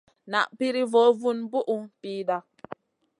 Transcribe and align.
Na 0.31 0.39
piri 0.57 0.83
vo 0.91 1.01
vun 1.19 1.39
bùhʼu 1.51 1.75
pida. 2.01 2.37